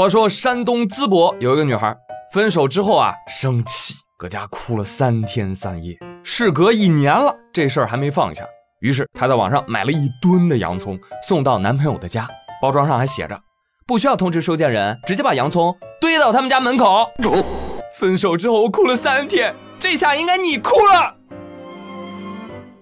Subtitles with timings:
[0.00, 1.94] 话说山东淄博有一个女孩，
[2.32, 5.94] 分手之后啊，生气，搁家哭了三天三夜。
[6.24, 8.42] 事隔一年了，这事儿还没放下，
[8.80, 12.26] 于是她在网上买了一吨的洋葱，送到男朋友的家，
[12.62, 13.38] 包装上还写着
[13.86, 17.06] 不需要通知收件人，直接把洋葱堆到他们家门口。
[17.98, 21.14] 分手之后我哭了三天，这下应该你哭了。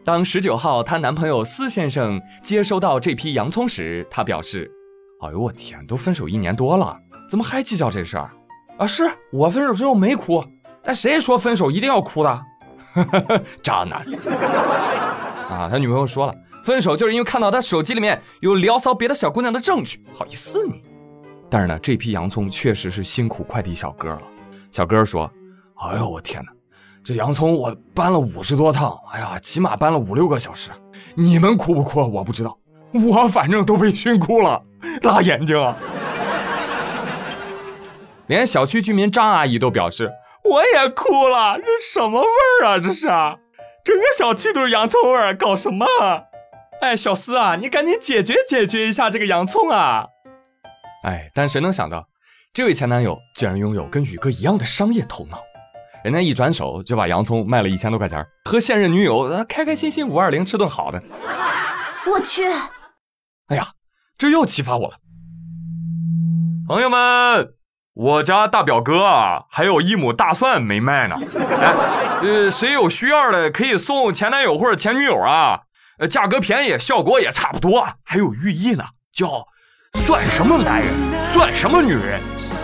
[0.04, 4.70] 当十九号她男朋友司先生接收到这批洋葱时，他表示
[5.26, 6.96] ：“哎呦我天，都分手一年多了。”
[7.28, 8.30] 怎么还计较这事儿？
[8.78, 10.44] 啊，是我分手之后没哭，
[10.82, 12.40] 但谁说分手一定要哭的？
[13.62, 14.00] 渣男！
[15.50, 20.82] 啊，他女朋友说了，分手就是因为看到他手机里面有聊骚别的小姑娘的证据，好意思你？
[21.50, 24.22] 但是呢，这批洋葱确实是辛苦快递小哥了。
[24.70, 25.30] 小哥说
[25.80, 26.52] ：“哎呦我天哪，
[27.02, 30.70] 这洋葱我搬了五十多趟，哎呀，起码搬了五六个小时。
[31.14, 32.58] 你们哭不哭我不知道，
[32.92, 34.62] 我反正都被熏哭了，
[35.02, 35.76] 辣眼睛啊！”
[38.28, 40.12] 连小区居民张阿姨都表示
[40.44, 42.28] ：“我也哭了，这什么味
[42.60, 42.78] 儿啊？
[42.78, 43.06] 这是，
[43.82, 45.86] 整个小区都是洋葱味儿，搞什么？
[46.80, 50.06] 哎，小司啊，你赶紧解决解决一下这个洋葱啊！”
[51.04, 52.06] 哎，但谁能想到，
[52.52, 55.42] 这位前男友竟然拥有跟宇哥一样的商业头脑，
[56.04, 61.02] 人家一转手就把洋葱卖了一千多块钱，和现任女友开开心心五二零吃顿好的。
[62.06, 62.44] 我去！
[63.46, 63.68] 哎呀，
[64.18, 64.96] 这又启发我了，
[66.68, 67.57] 朋友们。
[67.98, 71.16] 我家大表哥啊，还有一亩大蒜没卖呢。
[71.60, 71.74] 哎，
[72.22, 75.62] 呃，谁有需要的可以送前男友或者前女友啊？
[75.98, 79.44] 呃，价格便宜，效果也差不多，还有寓意呢，叫
[79.94, 80.88] 算什么男人，
[81.24, 82.20] 算什么女人。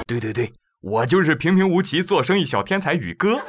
[0.06, 3.40] 对对对，我就是平平无奇做生意小天才宇哥。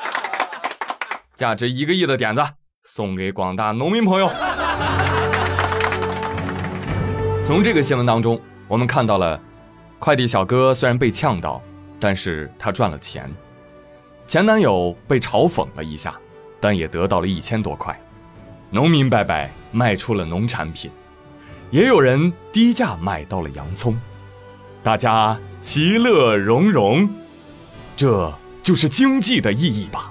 [1.34, 2.44] 价值一个亿的点子
[2.84, 4.30] 送给广大农民朋友。
[7.46, 9.40] 从这个新闻当中，我们看到了。
[10.00, 11.62] 快递小哥虽然被呛到，
[12.00, 13.30] 但是他赚了钱。
[14.26, 16.18] 前男友被嘲讽了一下，
[16.58, 17.94] 但也得到了一千多块。
[18.70, 20.90] 农民伯伯卖出了农产品，
[21.70, 23.94] 也有人低价买到了洋葱，
[24.82, 27.06] 大家其乐融融，
[27.94, 28.32] 这
[28.62, 30.10] 就是经济的意义吧？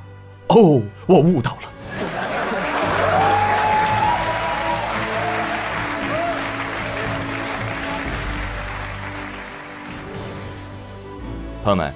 [0.49, 1.78] 哦，我悟到了。
[11.61, 11.93] 朋友们，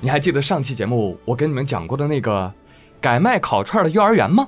[0.00, 2.52] 你还记得上期节目我跟你们讲过的那个
[3.00, 4.46] 改卖烤串的幼儿园吗？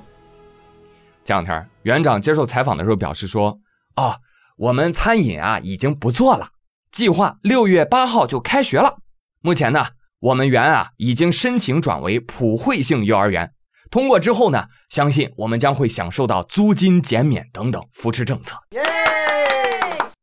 [1.25, 3.59] 前两天园长接受采访的时候表示说
[3.97, 4.15] ：“哦，
[4.57, 6.49] 我们餐饮啊已经不做了，
[6.91, 8.97] 计划六月八号就开学了。
[9.41, 9.87] 目前呢，
[10.19, 13.51] 我们园啊已经申请转为普惠性幼儿园，
[13.89, 18.55] 通过之后呢，相信我们将会享受到租金减免等等扶持政策。”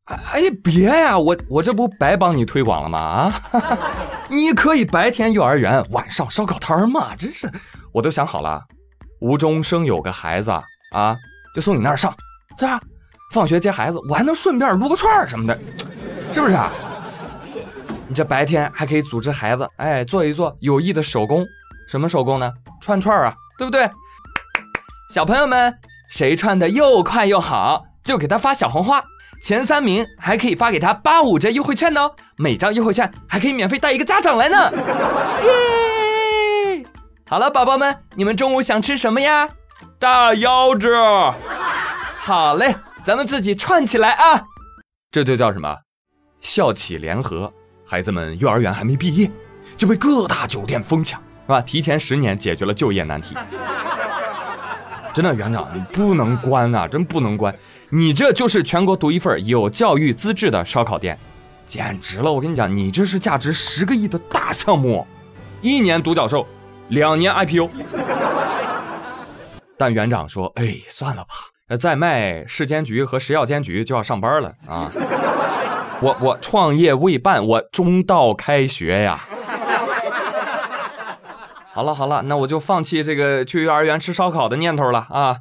[0.06, 2.99] 哎呀，别呀，我我这不白帮你推广了吗？
[3.00, 3.43] 啊，
[4.31, 7.50] 你可以白天幼儿园，晚上烧烤摊嘛，真是，
[7.93, 8.62] 我都想好了，
[9.21, 10.53] 无中生有个孩子
[10.93, 11.17] 啊，
[11.55, 12.15] 就送你那儿上，
[12.56, 12.81] 是吧？
[13.33, 15.59] 放学接孩子，我还能顺便撸个串儿什么的，
[16.33, 16.71] 是不是啊？
[18.06, 21.44] 你这白天还可以组织孩子，哎，做一做有益的手工，
[21.88, 22.53] 什么手工呢？
[22.81, 23.91] 串串啊，对不对？
[25.11, 25.77] 小朋友们，
[26.12, 29.03] 谁串的又快又好，就给他发小红花。
[29.43, 34.71] 前三名还可以发给他八五折优惠券哦，每张优惠券还可以免费带一个家长来呢。
[35.45, 36.85] 耶！
[37.29, 39.49] 好了，宝宝们，你们中午想吃什么呀？
[39.99, 40.89] 大腰子。
[42.19, 42.75] 好嘞，
[43.05, 44.43] 咱们自己串起来啊！
[45.11, 45.77] 这就叫什么？
[46.41, 47.53] 校企联合。
[47.89, 49.31] 孩子们幼儿园还没毕业，
[49.77, 51.61] 就被各大酒店疯抢，是吧？
[51.61, 53.37] 提前十年解决了就业难题。
[55.16, 56.87] 真的，园长，你不能关啊！
[56.87, 57.56] 真不能关。
[57.88, 61.19] 你这就是全国独一份有教育资质的烧烤店，
[61.66, 62.31] 简直了！
[62.31, 65.06] 我跟你讲，你这是价值十个亿的大项目，
[65.62, 66.47] 一年独角兽，
[66.88, 67.66] 两年 IPO。
[69.78, 74.91] 但园长说：“哎，算了吧，再卖市监局和食药监局就要上班了啊！
[76.03, 79.26] 我我创业未半，我中道开学呀。
[81.76, 85.40] 好了好了，那我就放弃这个去幼儿园吃烧烤的念头了啊！”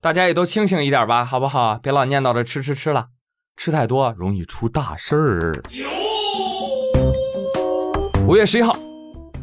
[0.00, 1.78] 大家也都清醒一点吧，好不好？
[1.82, 3.08] 别老念叨着吃吃吃了，
[3.58, 5.62] 吃太多容易出大事儿。
[8.26, 8.74] 五月十一号，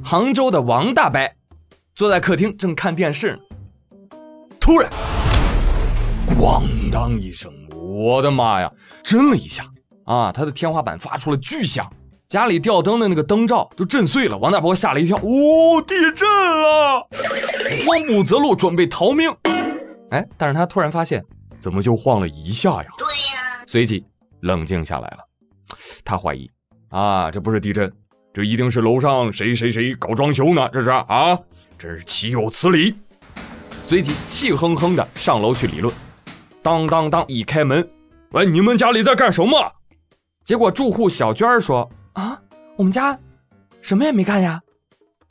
[0.03, 1.19] 杭州的王大伯
[1.93, 3.39] 坐在客厅正看电视，
[4.59, 4.89] 突然，
[6.29, 8.73] 咣当一声，我的妈呀！
[9.03, 9.63] 震了一下
[10.05, 11.87] 啊，他的天花板发出了巨响，
[12.33, 14.35] 家里吊灯的那个灯罩都震碎了。
[14.39, 17.07] 王大伯吓了一跳，哦，地震了！
[17.85, 19.31] 慌不择路，准备逃命。
[20.09, 21.23] 哎，但是他突然发现，
[21.59, 22.87] 怎么就晃了一下呀？
[22.97, 23.63] 对呀。
[23.67, 24.03] 随即
[24.41, 25.19] 冷静下来了，
[26.03, 26.49] 他怀疑，
[26.89, 27.93] 啊，这不是地震，
[28.33, 31.37] 这一定是楼上谁谁谁搞装修呢，这是啊，
[31.77, 32.95] 这是岂有此理！
[33.83, 35.93] 随即气哼哼的上楼去理论。
[36.63, 37.87] 当当当，一开门，
[38.31, 39.71] 喂，你们家里在干什么？
[40.43, 42.39] 结果住户小娟说：“啊，
[42.75, 43.17] 我们家
[43.81, 44.61] 什么也没干呀，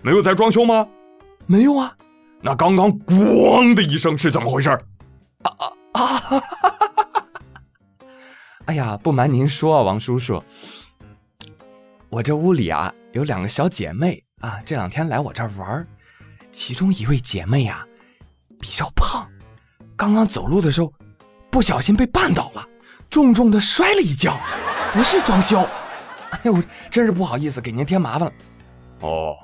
[0.03, 0.87] 没有在装修吗？
[1.47, 1.97] 没有啊。
[2.41, 4.71] 那刚刚咣的一声是怎么回事？
[5.43, 5.57] 啊
[5.93, 6.43] 啊啊！
[8.67, 10.43] 哎呀，不瞒您说啊，王叔叔，
[12.11, 15.87] 我这屋里啊有两个小姐妹啊，这两天来我这儿玩，
[16.51, 17.87] 其中一位姐妹呀
[18.61, 19.27] 比较胖，
[19.97, 20.93] 刚刚走路的时候。”
[21.53, 22.67] 不小心被绊倒了，
[23.11, 24.41] 重重的摔了一跤，
[24.95, 25.69] 不是装修。
[26.33, 28.33] 哎呦，真是不好意思，给您添麻烦了。
[29.01, 29.37] 哦，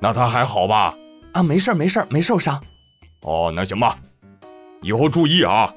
[0.00, 0.94] 那他还好吧？
[1.32, 2.62] 啊，没事没事没受伤。
[3.22, 3.96] 哦，那行吧，
[4.82, 5.72] 以后注意啊。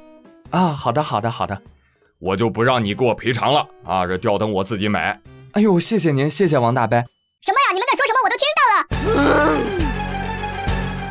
[0.52, 1.62] 啊，好的好的好的，
[2.20, 5.20] 我就不让你给我赔偿了啊，这吊灯我自己买。
[5.54, 6.98] 哎呦，谢谢您，谢谢王大伯。
[7.42, 7.74] 什么呀？
[7.74, 8.20] 你们在说什么？
[8.24, 9.88] 我都听到了。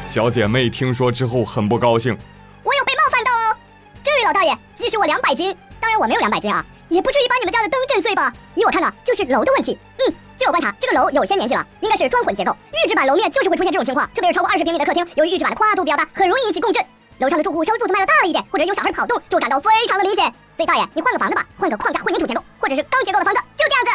[0.06, 2.16] 小姐妹听说之后很不高兴。
[2.62, 3.56] 我有被冒犯到哦，
[4.02, 8.32] 这位老大爷，即使我两百斤，当然我没有两百斤啊，也不至于把你们家的灯震碎吧？
[8.54, 9.78] 依我看呢，就是楼的问题。
[9.98, 16.84] 嗯，据我观察，这个楼有些年纪了，应该是砖混结构，预制板楼面就是会出现这种情况，特别是超过二十平米的客厅，由于预制板的跨度比较大，很容易引起共振。
[17.18, 20.24] 楼上的住户稍微步子迈的大了一点，或者有小孩跑动，就感到非常的明显。
[20.54, 23.90] 所以大爷，你换个房子吧，换个框架混凝土结构，或者是钢结构的房子，就这样子。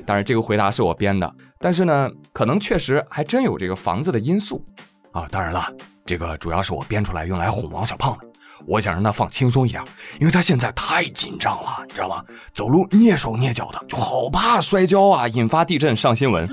[0.06, 4.64] 当然，这个回答是我编的，但是呢，可能确实还真有这个房子的因素。
[5.12, 5.72] 啊，当然了，
[6.04, 8.24] 这个主要是我编出来用来哄王小胖的。
[8.66, 9.82] 我想让他放轻松一点，
[10.20, 12.22] 因为他现在太紧张了，你知道吗？
[12.52, 16.46] 走路蹑手蹑脚的，就好怕摔跤啊，引发地震上新闻。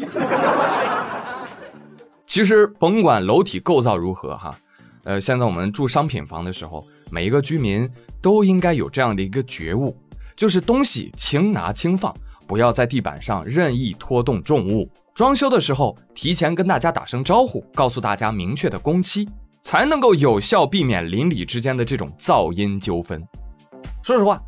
[2.25, 4.55] 其实甭管楼体构造如何哈，
[5.03, 7.89] 呃，现在我们住商品房的时候，每一个居民
[8.21, 9.93] 都应该有这样的一个觉悟，
[10.35, 12.15] 就是东西轻拿轻放，
[12.47, 14.89] 不要在地板上任意拖动重物。
[15.17, 19.27] 装修的时候，提前跟大家打声招呼，告诉大家明确的工期，
[19.63, 23.19] 才能够有效避免邻里之间的这种噪音纠纷。
[24.03, 24.39] 说实话，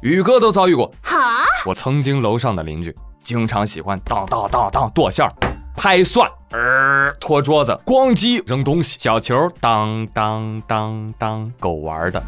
[0.00, 0.88] 宇哥都遭遇过。
[1.02, 5.32] 哈，我曾经楼上的邻居经常喜欢当当当当剁馅儿、
[5.74, 12.22] 拍蒜、呃拖桌子、咣叽扔东西、小球当当当当狗玩的，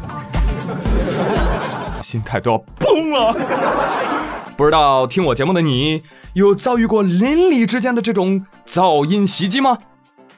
[2.03, 4.14] 心态都要崩了。
[4.57, 9.77] 不知道听我节目的你，有遭遇过邻里之间的这种噪音袭击吗？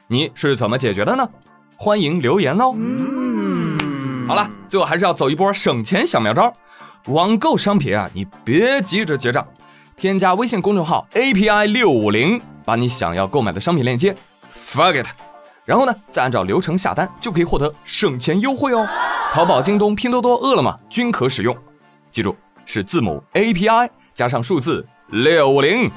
[0.08, 1.28] 你是怎么解决的呢？
[1.76, 2.74] 欢迎留言哦。
[4.26, 6.52] 好了，最后还是要走一波省钱小妙招。
[7.06, 9.46] 网购商品啊，你别急着结账，
[9.96, 14.16] 添加微信公众号 API 六五零，把你想要购买的商品链接
[14.50, 15.14] 发给他，
[15.64, 18.84] 然后呢，再按照流程下单，就可以获得省钱优惠哦。
[19.32, 21.56] 淘宝、京东、拼多多、饿了么均可使用，
[22.10, 22.34] 记住
[22.66, 23.88] 是字母 API。
[24.18, 25.88] 加上数字六五零，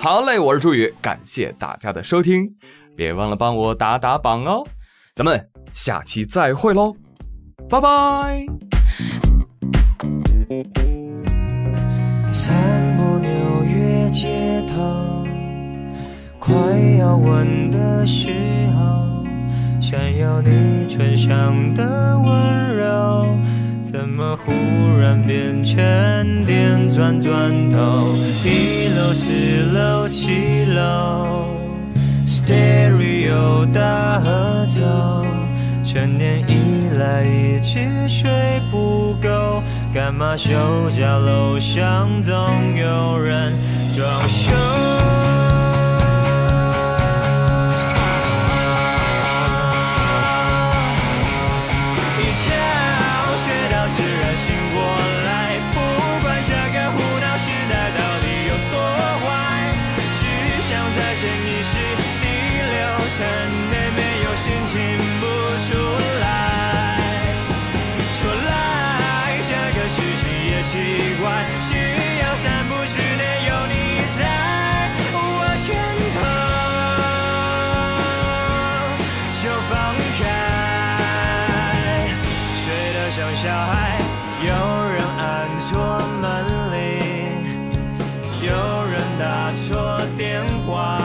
[0.00, 2.50] 好嘞，我是朱宇，感谢大家的收听，
[2.96, 4.66] 别忘了帮我打打榜哦，
[5.14, 6.96] 咱们下期再会喽，
[7.70, 8.44] 拜拜。
[12.32, 13.30] 散步纽
[13.62, 15.24] 约街头，
[16.40, 16.52] 快
[16.98, 18.32] 要吻的时
[18.76, 19.24] 候，
[19.80, 23.38] 想要你唇上的温柔。
[23.90, 24.52] 怎么忽
[25.00, 28.12] 然变成电转转头？
[28.44, 29.32] 一楼、四
[29.72, 31.46] 楼、七楼
[32.26, 34.82] ，Stereo 大合奏，
[35.82, 38.30] 成年以来一直睡
[38.70, 39.62] 不够，
[39.94, 40.50] 干嘛休
[40.90, 42.34] 假楼上总
[42.76, 43.54] 有人
[43.96, 44.52] 装修？
[83.48, 83.98] 小孩
[84.46, 84.52] 有
[84.92, 87.48] 人按错门铃
[88.42, 91.00] 有人打错电话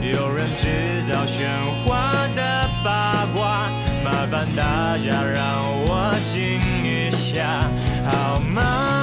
[0.00, 1.46] 有人制造喧
[1.84, 3.70] 哗的八卦
[4.02, 7.70] 麻烦大家让我静一下
[8.10, 9.01] 好吗？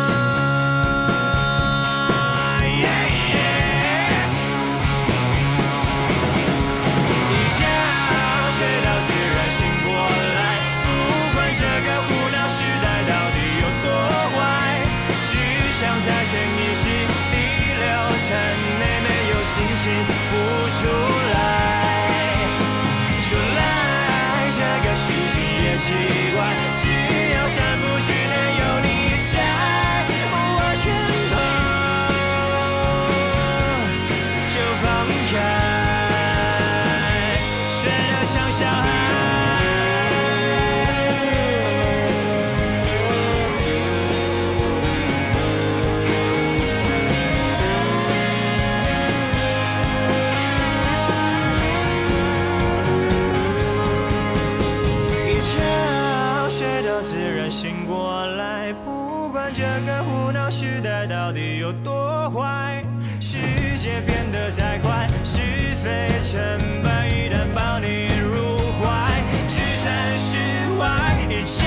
[61.30, 62.84] 到底有多坏，
[63.22, 63.38] 世
[63.78, 65.38] 界变得太快，是
[65.76, 70.38] 非成败一旦抱你入怀，置身事
[70.80, 71.66] 外，一切